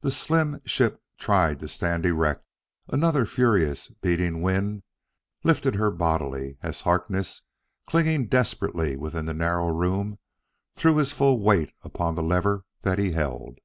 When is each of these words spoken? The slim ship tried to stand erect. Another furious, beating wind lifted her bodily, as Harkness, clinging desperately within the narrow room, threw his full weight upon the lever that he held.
The 0.00 0.10
slim 0.10 0.60
ship 0.64 1.00
tried 1.16 1.60
to 1.60 1.68
stand 1.68 2.04
erect. 2.04 2.44
Another 2.88 3.24
furious, 3.24 3.86
beating 3.86 4.42
wind 4.42 4.82
lifted 5.44 5.76
her 5.76 5.92
bodily, 5.92 6.58
as 6.60 6.80
Harkness, 6.80 7.42
clinging 7.86 8.26
desperately 8.26 8.96
within 8.96 9.26
the 9.26 9.32
narrow 9.34 9.68
room, 9.68 10.18
threw 10.74 10.96
his 10.96 11.12
full 11.12 11.38
weight 11.40 11.70
upon 11.84 12.16
the 12.16 12.22
lever 12.24 12.64
that 12.82 12.98
he 12.98 13.12
held. 13.12 13.60